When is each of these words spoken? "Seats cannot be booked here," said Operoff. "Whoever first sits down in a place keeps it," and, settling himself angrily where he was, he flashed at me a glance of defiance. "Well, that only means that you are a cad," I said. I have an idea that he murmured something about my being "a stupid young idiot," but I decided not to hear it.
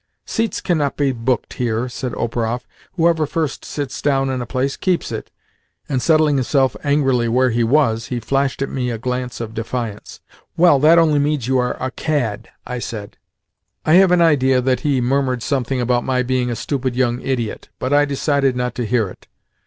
"Seats 0.25 0.61
cannot 0.61 0.97
be 0.97 1.11
booked 1.11 1.53
here," 1.53 1.87
said 1.87 2.13
Operoff. 2.15 2.65
"Whoever 2.93 3.27
first 3.27 3.63
sits 3.63 4.01
down 4.01 4.31
in 4.31 4.41
a 4.41 4.47
place 4.47 4.75
keeps 4.75 5.11
it," 5.11 5.29
and, 5.87 6.01
settling 6.01 6.37
himself 6.37 6.75
angrily 6.83 7.27
where 7.27 7.51
he 7.51 7.63
was, 7.63 8.07
he 8.07 8.19
flashed 8.19 8.63
at 8.63 8.69
me 8.69 8.89
a 8.89 8.97
glance 8.97 9.39
of 9.39 9.53
defiance. 9.53 10.19
"Well, 10.57 10.79
that 10.79 10.97
only 10.97 11.19
means 11.19 11.43
that 11.43 11.49
you 11.49 11.59
are 11.59 11.77
a 11.79 11.91
cad," 11.91 12.49
I 12.65 12.79
said. 12.79 13.17
I 13.85 13.93
have 13.93 14.09
an 14.11 14.23
idea 14.23 14.59
that 14.59 14.79
he 14.79 15.01
murmured 15.01 15.43
something 15.43 15.79
about 15.79 16.03
my 16.03 16.23
being 16.23 16.49
"a 16.49 16.55
stupid 16.55 16.95
young 16.95 17.21
idiot," 17.21 17.69
but 17.77 17.93
I 17.93 18.05
decided 18.05 18.55
not 18.55 18.73
to 18.77 18.87
hear 18.87 19.07
it. 19.07 19.27